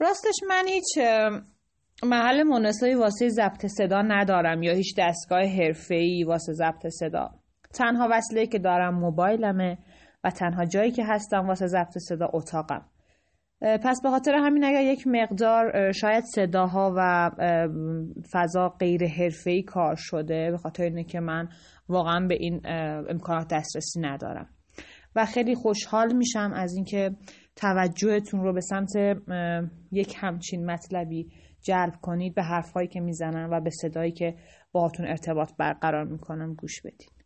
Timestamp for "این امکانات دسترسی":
22.34-24.00